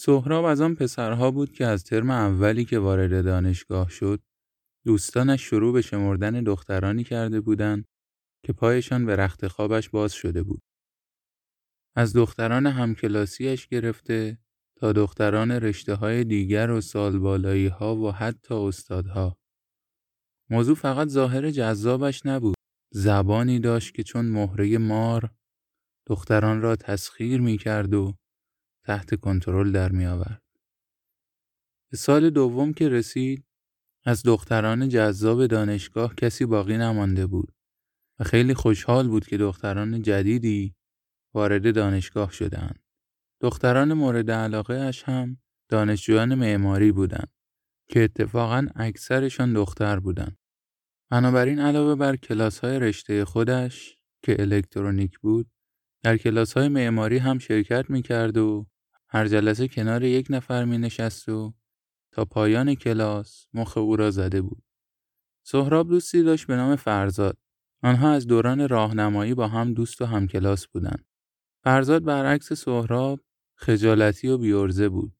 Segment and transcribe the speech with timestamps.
[0.00, 4.20] سهراب از آن پسرها بود که از ترم اولی که وارد دانشگاه شد
[4.84, 7.84] دوستانش شروع به شمردن دخترانی کرده بودند
[8.44, 10.62] که پایشان به رخت خوابش باز شده بود.
[11.96, 14.38] از دختران همکلاسیش گرفته
[14.76, 19.38] تا دختران رشته های دیگر و سالبالایی ها و حتی استادها.
[20.50, 22.56] موضوع فقط ظاهر جذابش نبود.
[22.92, 25.30] زبانی داشت که چون مهره مار
[26.06, 28.14] دختران را تسخیر می کرد و
[28.88, 30.42] تحت کنترل در می آورد.
[31.90, 33.44] به سال دوم که رسید
[34.04, 37.52] از دختران جذاب دانشگاه کسی باقی نمانده بود
[38.18, 40.74] و خیلی خوشحال بود که دختران جدیدی
[41.34, 42.78] وارد دانشگاه شدند.
[43.40, 45.36] دختران مورد علاقه اش هم
[45.68, 47.32] دانشجویان معماری بودند
[47.90, 50.38] که اتفاقا اکثرشان دختر بودند.
[51.10, 55.50] بنابراین علاوه بر کلاس های رشته خودش که الکترونیک بود
[56.02, 58.66] در کلاس های معماری هم شرکت می کرد و
[59.10, 61.54] هر جلسه کنار یک نفر می نشست و
[62.12, 64.62] تا پایان کلاس مخ او را زده بود.
[65.42, 67.38] سهراب دوستی داشت به نام فرزاد.
[67.82, 71.04] آنها از دوران راهنمایی با هم دوست و همکلاس بودند.
[71.64, 73.20] فرزاد برعکس سهراب
[73.54, 75.12] خجالتی و بیورزه بود.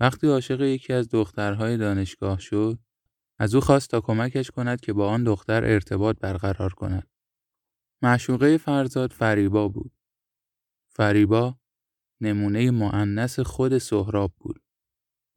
[0.00, 2.78] وقتی عاشق یکی از دخترهای دانشگاه شد،
[3.38, 7.08] از او خواست تا کمکش کند که با آن دختر ارتباط برقرار کند.
[8.02, 9.92] معشوقه فرزاد فریبا بود.
[10.88, 11.58] فریبا
[12.20, 14.62] نمونه معنس خود سهراب بود.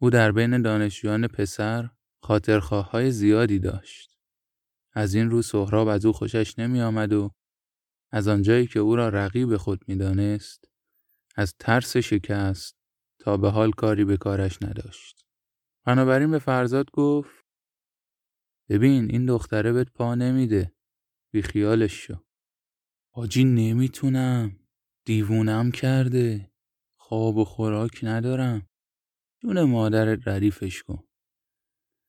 [0.02, 1.90] او در بین دانشجویان پسر
[2.24, 4.18] خاطرخواه زیادی داشت.
[4.94, 7.32] از این رو سهراب از او خوشش نمی آمد و
[8.12, 10.66] از آنجایی که او را رقیب خود می دانست
[11.36, 12.76] از ترس شکست
[13.20, 15.26] تا به حال کاری به کارش نداشت.
[15.86, 17.46] بنابراین به فرزاد گفت
[18.70, 20.74] ببین این دختره بهت پا نمیده
[21.32, 22.16] بی خیالش شو.
[23.14, 24.60] حاجی نمی‌تونم
[25.06, 26.51] دیوونم کرده
[27.12, 28.70] خواب و خوراک ندارم.
[29.42, 31.04] جون مادرت ردیفش کن.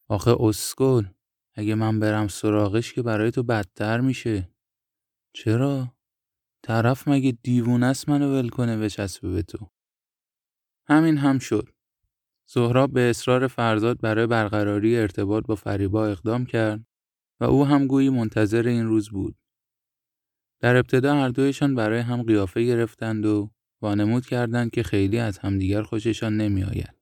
[0.09, 1.05] آخه اسکل
[1.55, 4.51] اگه من برم سراغش که برای تو بدتر میشه.
[5.35, 5.97] چرا؟
[6.65, 9.71] طرف مگه دیوونه است منو ول کنه بچسبه به تو؟
[10.89, 11.69] همین هم شد.
[12.49, 16.87] سهراب به اصرار فرزاد برای برقراری ارتباط با فریبا اقدام کرد
[17.41, 19.37] و او هم گویی منتظر این روز بود.
[20.61, 23.51] در ابتدا هر دویشان برای هم قیافه گرفتند و
[23.83, 26.95] وانمود کردند که خیلی از همدیگر خوششان نمیآید.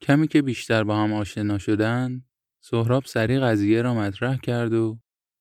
[0.00, 2.28] کمی که بیشتر با هم آشنا شدند،
[2.60, 4.98] سهراب سریع قضیه را مطرح کرد و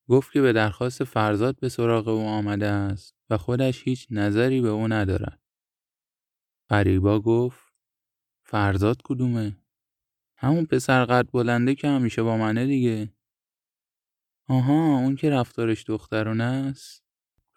[0.09, 4.69] گفت که به درخواست فرزاد به سراغ او آمده است و خودش هیچ نظری به
[4.69, 5.41] او ندارد.
[6.69, 7.74] فریبا گفت
[8.44, 9.58] فرزاد کدومه؟
[10.38, 13.14] همون پسر قد بلنده که همیشه با منه دیگه.
[14.47, 17.03] آها اون که رفتارش دخترونه است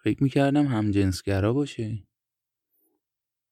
[0.03, 2.08] فکر می‌کردم هم جنسگرا باشه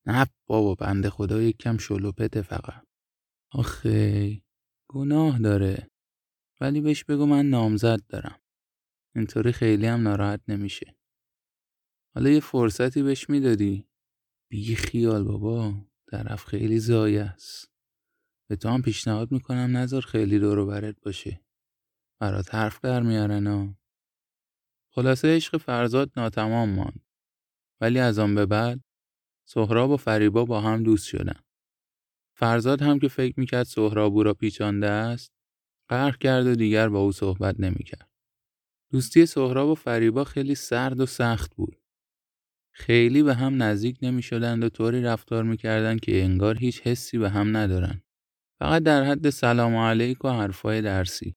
[0.08, 2.86] نه بابا بنده خدا یک کم شلوپته فقط.
[3.52, 4.42] آخه
[4.90, 5.90] گناه داره.
[6.60, 8.40] ولی بهش بگو من نامزد دارم.
[9.16, 10.96] اینطوری خیلی هم ناراحت نمیشه.
[12.14, 13.88] حالا یه فرصتی بهش می‌دادی.
[14.50, 15.74] بی خیال بابا
[16.10, 17.72] طرف خیلی زایه است.
[18.50, 21.40] به تو هم پیشنهاد می‌کنم نظر خیلی دورو برت باشه.
[22.20, 23.74] برات حرف در میارن ها.
[24.94, 27.06] خلاصه عشق فرزاد ناتمام ماند.
[27.80, 28.80] ولی از آن به بعد
[29.50, 31.40] سهراب و فریبا با هم دوست شدن
[32.36, 35.32] فرزاد هم که فکر می‌کرد سهراب او را پیچانده است
[35.88, 38.10] قهر کرد و دیگر با او صحبت نمی‌کرد
[38.92, 41.76] دوستی سهراب و فریبا خیلی سرد و سخت بود
[42.72, 47.30] خیلی به هم نزدیک نمی شدند و طوری رفتار می‌کردند که انگار هیچ حسی به
[47.30, 48.02] هم ندارن.
[48.58, 51.36] فقط در حد سلام علیک و حرفای درسی.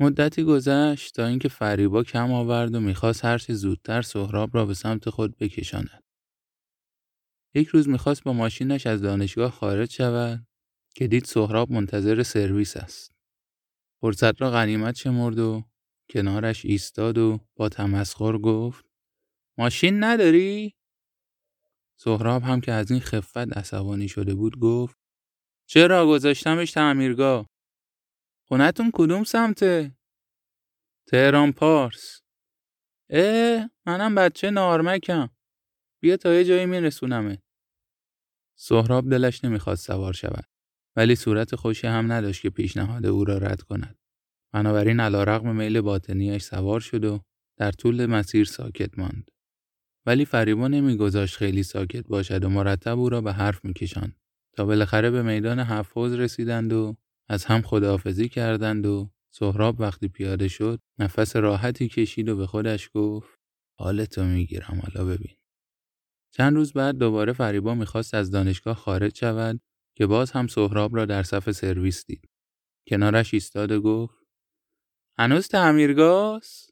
[0.00, 5.10] مدتی گذشت تا اینکه فریبا کم آورد و می‌خواست هرچه زودتر سهراب را به سمت
[5.10, 6.02] خود بکشاند.
[7.54, 10.46] یک روز می‌خواست با ماشینش از دانشگاه خارج شود
[10.94, 13.12] که دید سهراب منتظر سرویس است.
[14.00, 15.64] فرصت را غنیمت شمرد و
[16.10, 18.84] کنارش ایستاد و با تمسخر گفت
[19.58, 20.74] ماشین نداری؟
[21.96, 24.96] سهراب هم که از این خفت عصبانی شده بود گفت
[25.66, 27.46] چرا گذاشتمش تعمیرگاه
[28.48, 29.96] خونتون کدوم سمته؟
[31.06, 32.20] تهران پارس
[33.10, 35.28] اه منم بچه نارمکم
[36.02, 37.42] بیا تا یه جایی میرسونمه
[38.58, 40.44] سهراب دلش نمی‌خواست سوار شود
[40.96, 43.98] ولی صورت خوشی هم نداشت که پیشنهاد او را رد کند.
[44.52, 47.20] بنابراین علا رقم میل باطنیش سوار شد و
[47.56, 49.30] در طول مسیر ساکت ماند.
[50.06, 54.16] ولی فریبا نمیگذاشت خیلی ساکت باشد و مرتب او را به حرف میکشاند.
[54.56, 56.96] تا بالاخره به میدان حفظ رسیدند و
[57.28, 62.90] از هم خداحافظی کردند و سهراب وقتی پیاده شد نفس راحتی کشید و به خودش
[62.94, 63.38] گفت
[63.78, 65.36] حالتو می‌گیرم حالا ببین.
[66.34, 69.60] چند روز بعد دوباره فریبا می‌خواست از دانشگاه خارج شود
[69.96, 72.30] که باز هم سهراب را در صف سرویس دید.
[72.88, 74.16] کنارش ایستاد و گفت
[75.18, 76.70] هنوز تعمیرگاست؟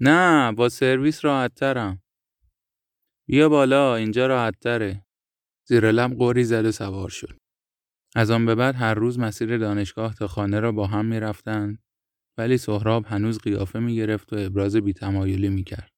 [0.00, 2.02] نه با سرویس راحت ترم.
[3.28, 5.06] بیا بالا اینجا راحت تره.
[5.68, 7.38] زیر لب قوری زد سوار شد.
[8.16, 11.78] از آن به بعد هر روز مسیر دانشگاه تا خانه را با هم می رفتن
[12.38, 15.97] ولی سهراب هنوز قیافه می گرفت و ابراز بیتمایلی می کرد.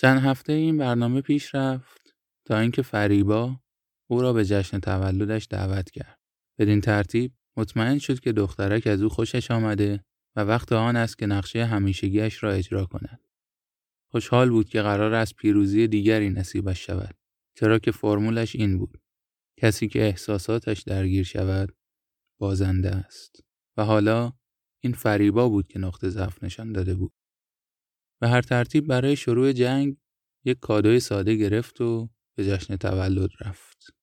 [0.00, 2.14] چند هفته این برنامه پیش رفت
[2.44, 3.60] تا اینکه فریبا
[4.10, 6.18] او را به جشن تولدش دعوت کرد.
[6.58, 10.04] بدین ترتیب مطمئن شد که دخترک از او خوشش آمده
[10.36, 13.20] و وقت آن است که نقشه همیشگیش را اجرا کند.
[14.10, 17.14] خوشحال بود که قرار است پیروزی دیگری نصیبش شود.
[17.54, 19.02] چرا که فرمولش این بود.
[19.56, 21.76] کسی که احساساتش درگیر شود
[22.38, 23.44] بازنده است.
[23.76, 24.32] و حالا
[24.80, 27.12] این فریبا بود که نقطه ضعف نشان داده بود.
[28.20, 29.96] به هر ترتیب برای شروع جنگ
[30.44, 33.94] یک کادوی ساده گرفت و به جشن تولد رفت.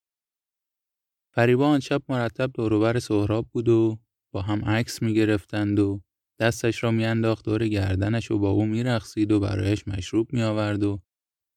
[1.33, 3.99] فریبا آن شب مرتب دوروبر سهراب بود و
[4.33, 6.01] با هم عکس می گرفتند و
[6.39, 11.01] دستش را میانداخت دور گردنش و با او میرقصید و برایش مشروب می آورد و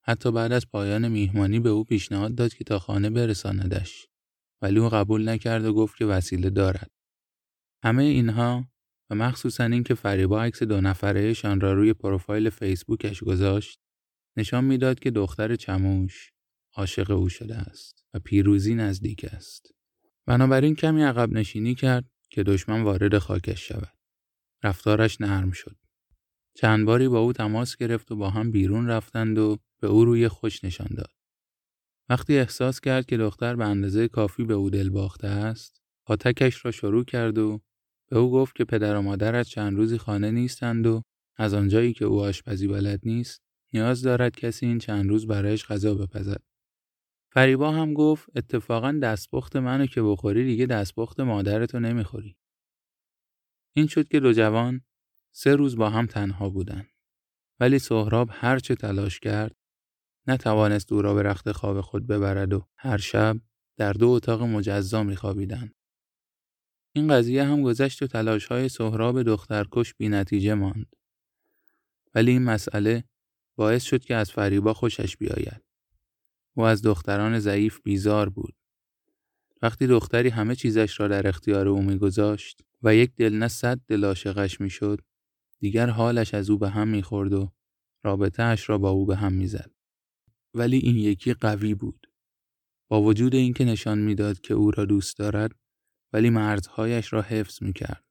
[0.04, 4.06] حتی بعد از پایان میهمانی به او پیشنهاد داد که تا خانه برساندش
[4.62, 6.90] ولی او قبول نکرد و گفت که وسیله دارد
[7.82, 8.64] همه اینها
[9.10, 13.80] و مخصوصا اینکه فریبا عکس دو نفرهشان را روی پروفایل فیسبوکش گذاشت
[14.36, 16.32] نشان می‌داد که دختر چموش
[16.74, 19.74] عاشق او شده است و پیروزی نزدیک است.
[20.26, 23.94] بنابراین کمی عقب نشینی کرد که دشمن وارد خاکش شود.
[24.64, 25.76] رفتارش نرم شد.
[26.54, 30.28] چند باری با او تماس گرفت و با هم بیرون رفتند و به او روی
[30.28, 31.10] خوش نشان داد.
[32.08, 36.70] وقتی احساس کرد که دختر به اندازه کافی به او دل باخته است، پاتکش را
[36.70, 37.60] شروع کرد و
[38.10, 41.02] به او گفت که پدر و مادرت چند روزی خانه نیستند و
[41.36, 43.42] از آنجایی که او آشپزی بلد نیست،
[43.72, 46.42] نیاز دارد کسی این چند روز برایش غذا بپزد.
[47.32, 52.36] فریبا هم گفت اتفاقا دستپخت منو که بخوری دیگه دستپخت مادرتو نمی‌خوری.
[53.76, 54.80] این شد که دو جوان
[55.34, 56.86] سه روز با هم تنها بودند.
[57.60, 59.56] ولی سهراب هرچه تلاش کرد
[60.26, 63.36] نتوانست او را به رخت خواب خود ببرد و هر شب
[63.76, 65.74] در دو اتاق مجزا میخوابیدند.
[66.92, 70.96] این قضیه هم گذشت و تلاش های سهراب دخترکش بی نتیجه ماند.
[72.14, 73.04] ولی این مسئله
[73.56, 75.62] باعث شد که از فریبا خوشش بیاید.
[76.54, 78.54] او از دختران ضعیف بیزار بود.
[79.62, 84.04] وقتی دختری همه چیزش را در اختیار او میگذاشت و یک دل نه صد دل
[84.04, 85.00] عاشقش می‌شد
[85.58, 87.52] دیگر حالش از او به هم می‌خورد و
[88.02, 89.70] رابطه اش را با او به هم می‌زد.
[90.54, 92.06] ولی این یکی قوی بود.
[92.88, 95.54] با وجود اینکه نشان می‌داد که او را دوست دارد
[96.12, 98.04] ولی مرزهایش را حفظ می‌کرد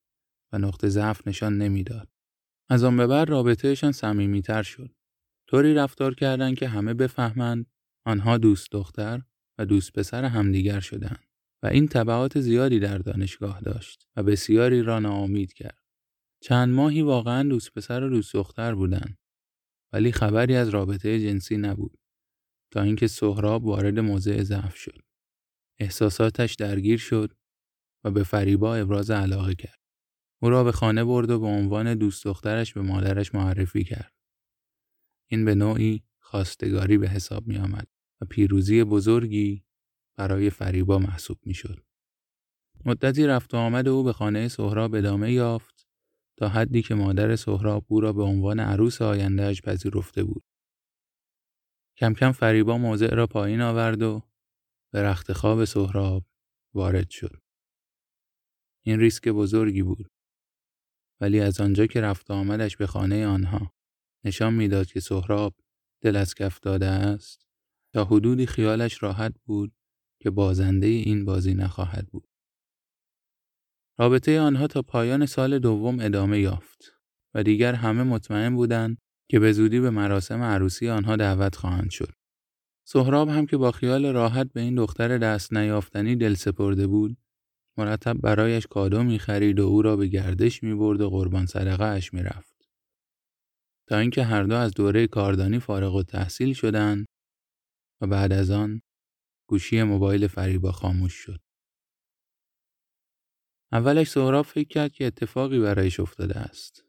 [0.53, 2.09] و نقطه ضعف نشان نمی‌داد.
[2.69, 4.91] از آن به بعد رابطهشان صمیمیتر شد.
[5.47, 7.65] طوری رفتار کردند که همه بفهمند
[8.05, 9.21] آنها دوست دختر
[9.57, 11.25] و دوست پسر همدیگر شدند
[11.63, 15.83] و این تبعات زیادی در دانشگاه داشت و بسیاری را ناامید کرد.
[16.41, 19.17] چند ماهی واقعا دوست پسر و دوست دختر بودند
[19.93, 21.99] ولی خبری از رابطه جنسی نبود
[22.71, 25.01] تا اینکه سهراب وارد موضع ضعف شد.
[25.79, 27.33] احساساتش درگیر شد
[28.03, 29.79] و به فریبا ابراز علاقه کرد.
[30.41, 34.13] او را به خانه برد و به عنوان دوست دخترش به مادرش معرفی کرد.
[35.27, 37.87] این به نوعی خواستگاری به حساب می آمد
[38.21, 39.63] و پیروزی بزرگی
[40.15, 41.83] برای فریبا محسوب می شد.
[42.85, 45.87] مدتی رفت و آمد او به خانه سهراب ادامه یافت
[46.37, 50.43] تا حدی که مادر سهراب او را به عنوان عروس آیندهش پذیرفته بود.
[51.97, 54.23] کم کم فریبا موضع را پایین آورد و
[54.91, 56.25] به رخت خواب سهراب
[56.73, 57.41] وارد شد.
[58.85, 60.11] این ریسک بزرگی بود.
[61.21, 63.73] ولی از آنجا که رفت آمدش به خانه آنها
[64.25, 65.55] نشان می‌داد که سهراب
[66.01, 67.45] دل از کف داده است
[67.93, 69.73] تا حدودی خیالش راحت بود
[70.21, 72.27] که بازنده این بازی نخواهد بود.
[73.97, 76.91] رابطه آنها تا پایان سال دوم ادامه یافت
[77.33, 78.97] و دیگر همه مطمئن بودند
[79.29, 82.13] که به زودی به مراسم عروسی آنها دعوت خواهند شد.
[82.87, 87.17] سهراب هم که با خیال راحت به این دختر دست نیافتنی دل سپرده بود،
[87.79, 91.83] مرتب برایش کادو می خرید و او را به گردش می برد و قربان صدقه
[91.83, 92.69] اش می رفت.
[93.87, 97.05] تا اینکه هر دو از دوره کاردانی فارغ و تحصیل شدند
[98.01, 98.81] و بعد از آن
[99.49, 101.39] گوشی موبایل فریبا خاموش شد.
[103.71, 106.83] اولش سهراب فکر کرد که اتفاقی برایش افتاده است.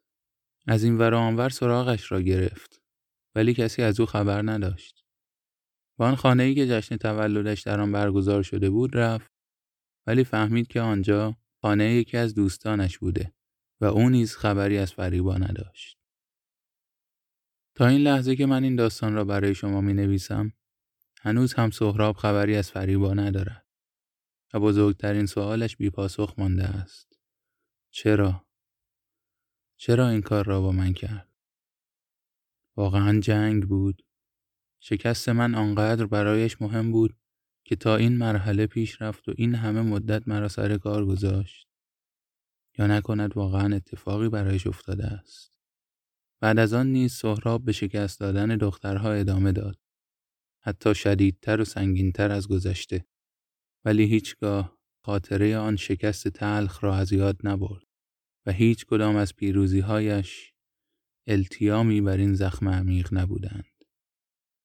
[0.67, 2.83] از این ور آنور سراغش را گرفت
[3.35, 5.05] ولی کسی از او خبر نداشت.
[5.99, 9.40] با آن خانه که جشن تولدش در آن برگزار شده بود رفت
[10.11, 13.33] ولی فهمید که آنجا خانه یکی از دوستانش بوده
[13.81, 15.99] و او نیز خبری از فریبا نداشت.
[17.75, 20.53] تا این لحظه که من این داستان را برای شما می نویسم
[21.21, 23.67] هنوز هم سهراب خبری از فریبا ندارد
[24.55, 27.21] و بزرگترین سوالش بیپاسخ مانده است.
[27.91, 28.47] چرا؟
[29.77, 31.29] چرا این کار را با من کرد؟
[32.77, 34.03] واقعا جنگ بود؟
[34.81, 37.17] شکست من آنقدر برایش مهم بود
[37.71, 41.69] که تا این مرحله پیش رفت و این همه مدت مرا سر کار گذاشت.
[42.79, 45.59] یا نکند واقعا اتفاقی برایش افتاده است.
[46.41, 49.79] بعد از آن نیز سهراب به شکست دادن دخترها ادامه داد.
[50.63, 53.07] حتی شدیدتر و سنگینتر از گذشته.
[53.85, 57.87] ولی هیچگاه خاطره آن شکست تلخ را از یاد نبرد
[58.47, 60.53] و هیچ کدام از پیروزیهایش
[61.27, 63.85] التیامی بر این زخم عمیق نبودند.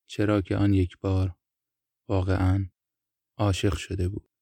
[0.07, 1.35] چرا که آن یک بار
[2.09, 2.69] واقعا
[3.38, 4.35] عاشق شده بود.